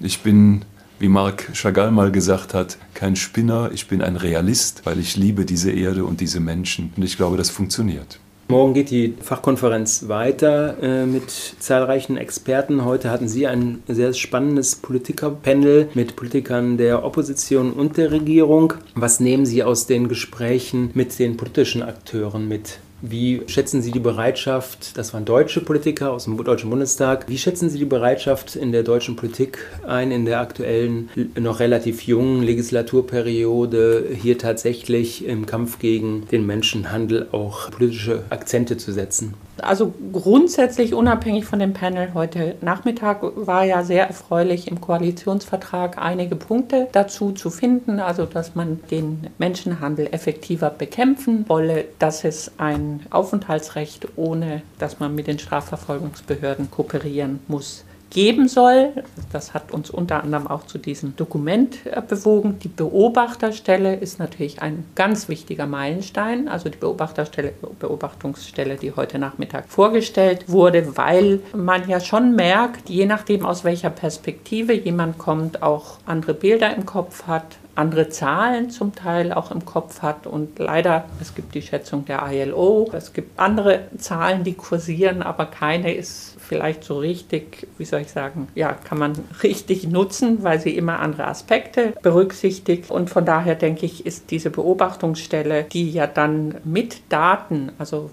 [0.00, 0.66] Ich bin,
[0.98, 5.44] wie Marc Chagall mal gesagt hat, kein Spinner, ich bin ein Realist, weil ich liebe
[5.44, 6.92] diese Erde und diese Menschen.
[6.96, 8.18] Und ich glaube, das funktioniert.
[8.50, 12.82] Morgen geht die Fachkonferenz weiter äh, mit zahlreichen Experten.
[12.82, 18.72] Heute hatten Sie ein sehr spannendes Politikerpanel mit Politikern der Opposition und der Regierung.
[18.94, 22.78] Was nehmen Sie aus den Gesprächen mit den politischen Akteuren mit?
[23.00, 27.70] Wie schätzen Sie die Bereitschaft, das waren deutsche Politiker aus dem Deutschen Bundestag, wie schätzen
[27.70, 31.08] Sie die Bereitschaft in der deutschen Politik ein, in der aktuellen,
[31.38, 38.92] noch relativ jungen Legislaturperiode, hier tatsächlich im Kampf gegen den Menschenhandel auch politische Akzente zu
[38.92, 39.34] setzen?
[39.62, 46.36] Also grundsätzlich unabhängig von dem Panel heute Nachmittag war ja sehr erfreulich im Koalitionsvertrag einige
[46.36, 53.00] Punkte dazu zu finden, also dass man den Menschenhandel effektiver bekämpfen wolle, dass es ein
[53.10, 58.92] Aufenthaltsrecht ohne, dass man mit den Strafverfolgungsbehörden kooperieren muss geben soll.
[59.32, 62.58] Das hat uns unter anderem auch zu diesem Dokument äh, bewogen.
[62.62, 69.68] Die Beobachterstelle ist natürlich ein ganz wichtiger Meilenstein, also die Beobachterstelle, Beobachtungsstelle, die heute Nachmittag
[69.68, 75.98] vorgestellt wurde, weil man ja schon merkt, je nachdem aus welcher Perspektive jemand kommt, auch
[76.06, 80.26] andere Bilder im Kopf hat, andere Zahlen zum Teil auch im Kopf hat.
[80.26, 85.46] Und leider, es gibt die Schätzung der ILO, es gibt andere Zahlen, die kursieren, aber
[85.46, 90.60] keine ist vielleicht so richtig, wie soll ich sagen, ja, kann man richtig nutzen, weil
[90.60, 92.90] sie immer andere Aspekte berücksichtigt.
[92.90, 98.10] Und von daher denke ich, ist diese Beobachtungsstelle, die ja dann mit Daten, also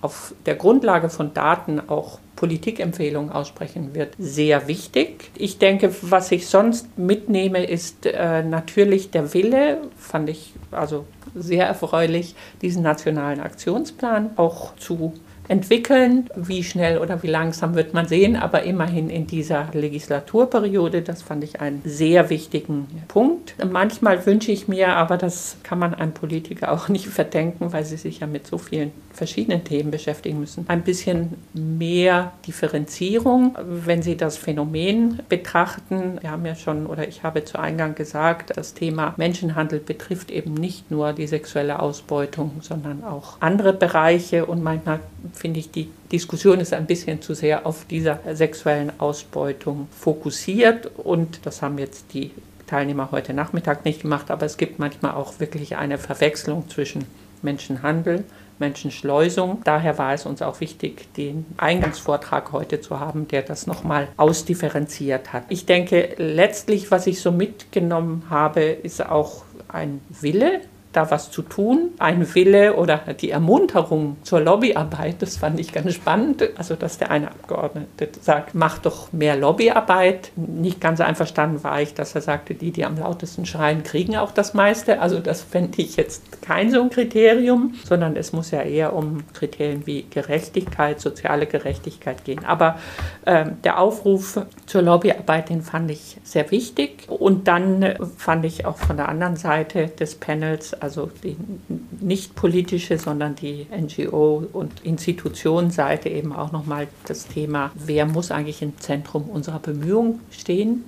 [0.00, 5.30] auf der Grundlage von Daten auch Politikempfehlungen aussprechen wird, sehr wichtig.
[5.36, 11.66] Ich denke, was ich sonst mitnehme, ist äh, natürlich der Wille, fand ich also sehr
[11.66, 15.14] erfreulich, diesen nationalen Aktionsplan auch zu
[15.48, 16.28] entwickeln.
[16.34, 21.44] Wie schnell oder wie langsam wird man sehen, aber immerhin in dieser Legislaturperiode, das fand
[21.44, 23.54] ich einen sehr wichtigen Punkt.
[23.70, 27.96] Manchmal wünsche ich mir, aber das kann man einem Politiker auch nicht verdenken, weil sie
[27.96, 34.16] sich ja mit so vielen verschiedenen Themen beschäftigen müssen, ein bisschen mehr Differenzierung, wenn Sie
[34.16, 36.18] das Phänomen betrachten.
[36.20, 40.54] Wir haben ja schon, oder ich habe zu Eingang gesagt, das Thema Menschenhandel betrifft eben
[40.54, 45.00] nicht nur die sexuelle Ausbeutung, sondern auch andere Bereiche und manchmal
[45.38, 51.44] finde ich, die Diskussion ist ein bisschen zu sehr auf dieser sexuellen Ausbeutung fokussiert und
[51.44, 52.30] das haben jetzt die
[52.66, 57.04] Teilnehmer heute Nachmittag nicht gemacht, aber es gibt manchmal auch wirklich eine Verwechslung zwischen
[57.42, 58.24] Menschenhandel,
[58.58, 59.60] Menschenschleusung.
[59.64, 65.32] Daher war es uns auch wichtig, den Eingangsvortrag heute zu haben, der das nochmal ausdifferenziert
[65.32, 65.44] hat.
[65.48, 70.62] Ich denke, letztlich, was ich so mitgenommen habe, ist auch ein Wille
[70.96, 71.90] da was zu tun.
[71.98, 76.42] Ein Wille oder die Ermunterung zur Lobbyarbeit, das fand ich ganz spannend.
[76.56, 80.32] Also, dass der eine Abgeordnete sagt, mach doch mehr Lobbyarbeit.
[80.36, 84.32] Nicht ganz einverstanden war ich, dass er sagte, die, die am lautesten schreien, kriegen auch
[84.32, 85.00] das meiste.
[85.00, 89.24] Also, das fände ich jetzt kein so ein Kriterium, sondern es muss ja eher um
[89.34, 92.44] Kriterien wie Gerechtigkeit, soziale Gerechtigkeit gehen.
[92.44, 92.78] Aber
[93.24, 97.06] äh, der Aufruf zur Lobbyarbeit, den fand ich sehr wichtig.
[97.08, 101.36] Und dann fand ich auch von der anderen Seite des Panels, also die
[102.00, 108.62] nicht politische, sondern die NGO- und Institutionenseite eben auch nochmal das Thema, wer muss eigentlich
[108.62, 110.84] im Zentrum unserer Bemühungen stehen.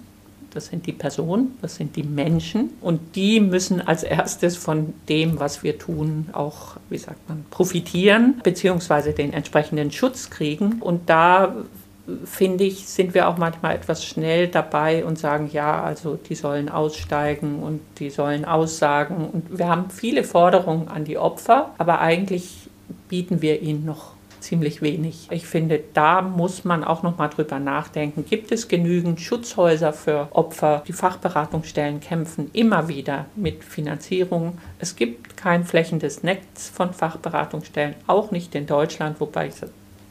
[0.54, 5.40] Das sind die Personen, das sind die Menschen und die müssen als erstes von dem,
[5.40, 10.80] was wir tun, auch, wie sagt man, profitieren beziehungsweise den entsprechenden Schutz kriegen.
[10.80, 11.54] Und da
[12.24, 16.68] finde ich, sind wir auch manchmal etwas schnell dabei und sagen, ja, also die sollen
[16.68, 19.28] aussteigen und die sollen aussagen.
[19.32, 22.68] Und wir haben viele Forderungen an die Opfer, aber eigentlich
[23.08, 25.28] bieten wir ihnen noch ziemlich wenig.
[25.30, 28.24] Ich finde, da muss man auch noch mal drüber nachdenken.
[28.24, 30.82] Gibt es genügend Schutzhäuser für Opfer?
[30.86, 34.58] Die Fachberatungsstellen kämpfen immer wieder mit Finanzierung.
[34.78, 39.54] Es gibt kein flächendes Netz von Fachberatungsstellen, auch nicht in Deutschland, wobei ich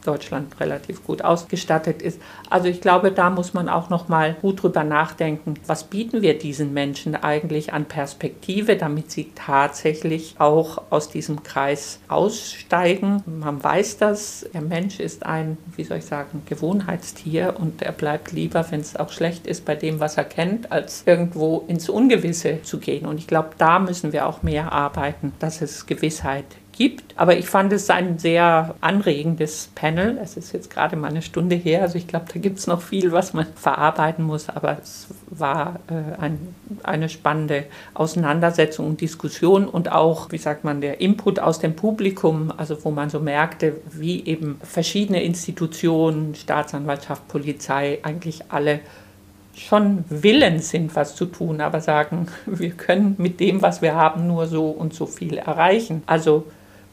[0.07, 2.21] Deutschland relativ gut ausgestattet ist.
[2.49, 6.37] Also ich glaube, da muss man auch noch mal gut drüber nachdenken, was bieten wir
[6.37, 13.23] diesen Menschen eigentlich an Perspektive, damit sie tatsächlich auch aus diesem Kreis aussteigen.
[13.25, 18.31] Man weiß das, der Mensch ist ein, wie soll ich sagen, Gewohnheitstier und er bleibt
[18.31, 22.61] lieber, wenn es auch schlecht ist, bei dem, was er kennt, als irgendwo ins Ungewisse
[22.63, 23.05] zu gehen.
[23.05, 26.45] Und ich glaube, da müssen wir auch mehr arbeiten, dass es Gewissheit
[26.77, 27.17] gibt.
[27.17, 30.17] Aber ich fand es ein sehr anregendes Panel.
[30.21, 32.81] Es ist jetzt gerade mal eine Stunde her, also ich glaube, da gibt es noch
[32.81, 34.49] viel, was man verarbeiten muss.
[34.49, 40.79] Aber es war äh, ein, eine spannende Auseinandersetzung und Diskussion und auch, wie sagt man,
[40.81, 47.27] der Input aus dem Publikum, also wo man so merkte, wie eben verschiedene Institutionen, Staatsanwaltschaft,
[47.27, 48.79] Polizei, eigentlich alle
[49.55, 54.27] schon willens sind, was zu tun, aber sagen, wir können mit dem, was wir haben,
[54.27, 56.03] nur so und so viel erreichen.
[56.05, 56.45] Also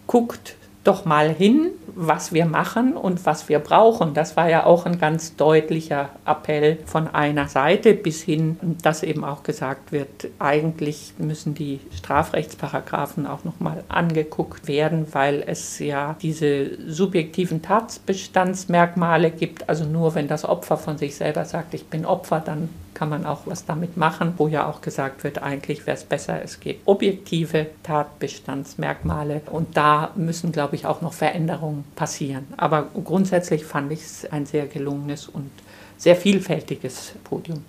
[0.07, 4.12] guckt doch mal hin, was wir machen und was wir brauchen.
[4.12, 9.25] Das war ja auch ein ganz deutlicher Appell von einer Seite bis hin, dass eben
[9.25, 16.17] auch gesagt wird, eigentlich müssen die Strafrechtsparagraphen auch noch mal angeguckt werden, weil es ja
[16.21, 19.69] diese subjektiven Tatbestandsmerkmale gibt.
[19.69, 23.27] Also nur wenn das Opfer von sich selber sagt, ich bin Opfer, dann kann man
[23.27, 26.87] auch was damit machen, wo ja auch gesagt wird, eigentlich wäre es besser, es gibt
[26.87, 32.47] objektive Tatbestandsmerkmale und da müssen, glaube ich, auch noch Veränderungen passieren.
[32.57, 35.51] Aber grundsätzlich fand ich es ein sehr gelungenes und
[35.99, 37.65] sehr vielfältiges Podium.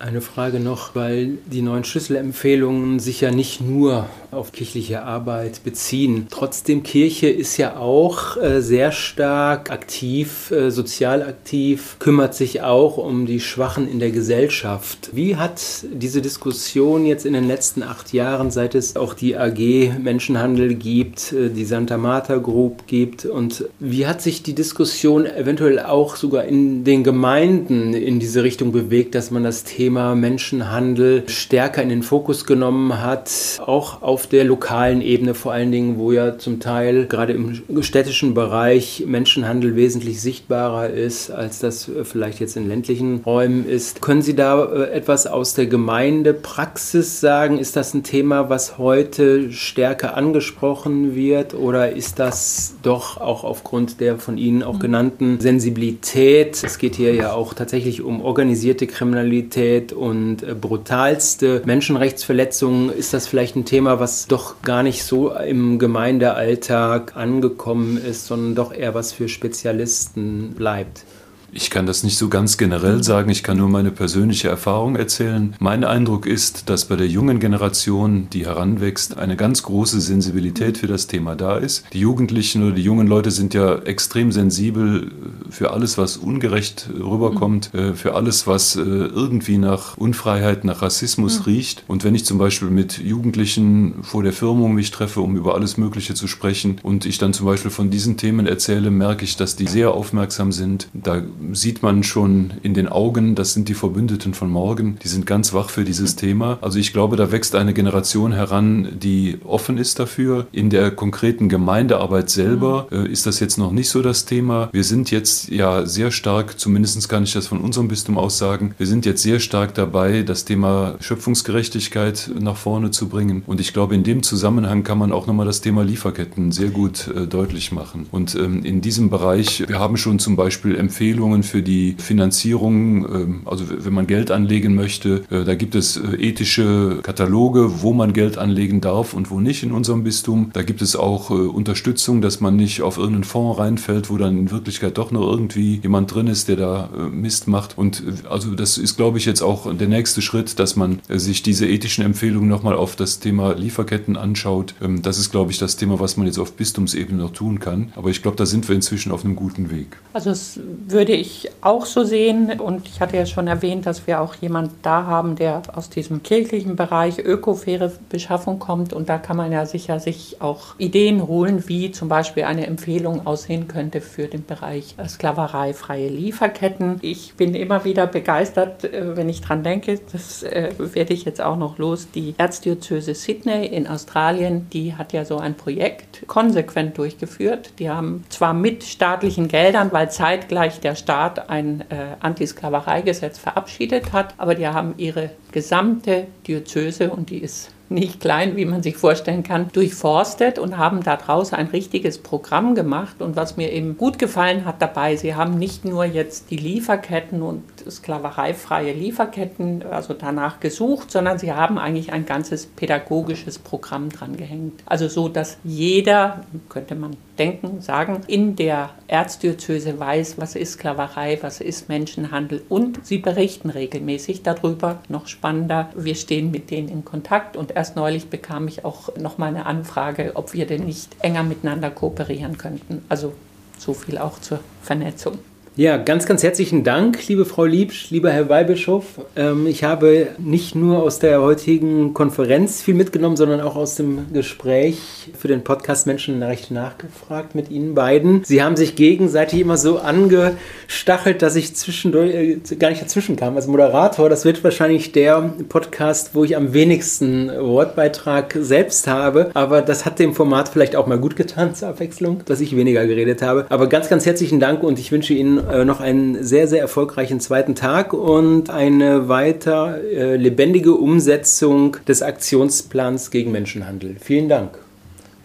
[0.00, 6.28] Eine Frage noch, weil die neuen Schlüsselempfehlungen sich ja nicht nur auf kirchliche Arbeit beziehen.
[6.30, 12.96] Trotzdem, Kirche ist ja auch äh, sehr stark aktiv, äh, sozial aktiv, kümmert sich auch
[12.96, 15.10] um die Schwachen in der Gesellschaft.
[15.14, 15.60] Wie hat
[15.92, 21.32] diese Diskussion jetzt in den letzten acht Jahren, seit es auch die AG Menschenhandel gibt,
[21.32, 26.44] äh, die Santa Marta Group gibt, und wie hat sich die Diskussion eventuell auch sogar
[26.44, 31.88] in den Gemeinden in diese Richtung bewegt, dass man das Thema Thema Menschenhandel stärker in
[31.88, 36.60] den Fokus genommen hat, auch auf der lokalen Ebene vor allen Dingen, wo ja zum
[36.60, 43.22] Teil gerade im städtischen Bereich Menschenhandel wesentlich sichtbarer ist, als das vielleicht jetzt in ländlichen
[43.24, 44.02] Räumen ist.
[44.02, 47.58] Können Sie da äh, etwas aus der Gemeindepraxis sagen?
[47.58, 54.00] Ist das ein Thema, was heute stärker angesprochen wird oder ist das doch auch aufgrund
[54.00, 56.62] der von Ihnen auch genannten Sensibilität?
[56.62, 63.14] Es geht hier ja auch tatsächlich um organisierte Kriminalität Brutalität und äh, brutalste Menschenrechtsverletzungen ist
[63.14, 68.72] das vielleicht ein Thema, was doch gar nicht so im Gemeindealltag angekommen ist, sondern doch
[68.72, 71.04] eher was für Spezialisten bleibt.
[71.50, 75.54] Ich kann das nicht so ganz generell sagen, ich kann nur meine persönliche Erfahrung erzählen.
[75.58, 80.86] Mein Eindruck ist, dass bei der jungen Generation, die heranwächst, eine ganz große Sensibilität für
[80.86, 81.84] das Thema da ist.
[81.92, 85.10] Die Jugendlichen oder die jungen Leute sind ja extrem sensibel
[85.48, 87.80] für alles, was ungerecht rüberkommt, mhm.
[87.80, 91.44] äh, für alles, was äh, irgendwie nach Unfreiheit, nach Rassismus mhm.
[91.44, 91.84] riecht.
[91.86, 95.78] Und wenn ich zum Beispiel mit Jugendlichen vor der Firmung mich treffe, um über alles
[95.78, 99.56] Mögliche zu sprechen und ich dann zum Beispiel von diesen Themen erzähle, merke ich, dass
[99.56, 100.88] die sehr aufmerksam sind.
[100.92, 101.22] Da
[101.52, 105.52] sieht man schon in den Augen, das sind die Verbündeten von morgen, die sind ganz
[105.52, 106.58] wach für dieses Thema.
[106.60, 110.46] Also ich glaube, da wächst eine Generation heran, die offen ist dafür.
[110.52, 114.68] In der konkreten Gemeindearbeit selber äh, ist das jetzt noch nicht so das Thema.
[114.72, 118.74] Wir sind jetzt ja sehr stark, zumindest kann ich das von unserem Bistum aus sagen,
[118.78, 123.42] wir sind jetzt sehr stark dabei, das Thema Schöpfungsgerechtigkeit nach vorne zu bringen.
[123.46, 127.08] Und ich glaube, in dem Zusammenhang kann man auch nochmal das Thema Lieferketten sehr gut
[127.08, 128.06] äh, deutlich machen.
[128.10, 133.40] Und ähm, in diesem Bereich, wir haben schon zum Beispiel Empfehlungen für die Finanzierung, ähm,
[133.44, 138.12] also wenn man Geld anlegen möchte, äh, da gibt es äh, ethische Kataloge, wo man
[138.12, 140.50] Geld anlegen darf und wo nicht in unserem Bistum.
[140.52, 144.38] Da gibt es auch äh, Unterstützung, dass man nicht auf irgendeinen Fonds reinfällt, wo dann
[144.38, 147.76] in Wirklichkeit doch noch irgendwie jemand drin ist, der da Mist macht.
[147.76, 151.66] Und also das ist, glaube ich, jetzt auch der nächste Schritt, dass man sich diese
[151.66, 154.74] ethischen Empfehlungen nochmal auf das Thema Lieferketten anschaut.
[154.82, 157.92] Ähm, das ist, glaube ich, das Thema, was man jetzt auf Bistumsebene noch tun kann.
[157.96, 159.98] Aber ich glaube, da sind wir inzwischen auf einem guten Weg.
[160.12, 162.60] Also das würde ich auch so sehen.
[162.60, 166.22] Und ich hatte ja schon erwähnt, dass wir auch jemanden da haben, der aus diesem
[166.22, 168.92] kirchlichen Bereich ökofaire Beschaffung kommt.
[168.92, 173.26] Und da kann man ja sicher sich auch Ideen holen, wie zum Beispiel eine Empfehlung
[173.26, 176.98] aussehen könnte für den Bereich sklavereifreie Lieferketten.
[177.02, 180.00] Ich bin immer wieder begeistert, äh, wenn ich dran denke.
[180.12, 182.08] Das äh, werde ich jetzt auch noch los.
[182.14, 187.72] Die Erzdiözese Sydney in Australien, die hat ja so ein Projekt konsequent durchgeführt.
[187.78, 194.34] Die haben zwar mit staatlichen Geldern, weil zeitgleich der Staat ein äh, Antisklavereigesetz verabschiedet hat,
[194.38, 199.42] aber die haben ihre gesamte Diözese und die ist nicht klein, wie man sich vorstellen
[199.42, 203.22] kann, durchforstet und haben daraus ein richtiges Programm gemacht.
[203.22, 207.42] Und was mir eben gut gefallen hat dabei, sie haben nicht nur jetzt die Lieferketten
[207.42, 214.36] und sklavereifreie Lieferketten, also danach gesucht, sondern sie haben eigentlich ein ganzes pädagogisches Programm dran
[214.36, 214.82] gehängt.
[214.86, 221.38] Also so, dass jeder, könnte man denken, sagen, in der Erzdiözese weiß, was ist Sklaverei,
[221.40, 225.00] was ist Menschenhandel und sie berichten regelmäßig darüber.
[225.08, 229.38] Noch spannender, wir stehen mit denen in Kontakt und erst neulich bekam ich auch noch
[229.38, 233.04] mal eine Anfrage, ob wir denn nicht enger miteinander kooperieren könnten.
[233.08, 233.32] Also
[233.78, 235.38] so viel auch zur Vernetzung.
[235.78, 239.04] Ja, ganz, ganz herzlichen Dank, liebe Frau Liebsch, lieber Herr Weihbischof.
[239.36, 244.32] Ähm, ich habe nicht nur aus der heutigen Konferenz viel mitgenommen, sondern auch aus dem
[244.32, 244.98] Gespräch
[245.38, 248.42] für den Podcast Menschenrecht nachgefragt mit Ihnen beiden.
[248.42, 253.54] Sie haben sich gegenseitig immer so angestachelt, dass ich zwischendurch äh, gar nicht dazwischen kam.
[253.54, 259.52] Als Moderator, das wird wahrscheinlich der Podcast, wo ich am wenigsten Wortbeitrag selbst habe.
[259.54, 263.06] Aber das hat dem Format vielleicht auch mal gut getan zur Abwechslung, dass ich weniger
[263.06, 263.66] geredet habe.
[263.68, 267.40] Aber ganz, ganz herzlichen Dank und ich wünsche Ihnen äh, noch einen sehr, sehr erfolgreichen
[267.40, 274.16] zweiten Tag und eine weiter äh, lebendige Umsetzung des Aktionsplans gegen Menschenhandel.
[274.20, 274.78] Vielen Dank.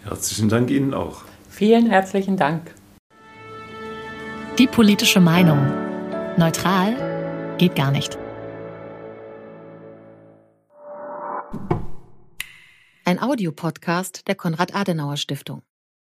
[0.03, 1.23] Herzlichen Dank Ihnen auch.
[1.49, 2.73] Vielen herzlichen Dank.
[4.57, 5.59] Die politische Meinung.
[6.37, 8.17] Neutral geht gar nicht.
[13.05, 15.61] Ein Audiopodcast der Konrad-Adenauer-Stiftung.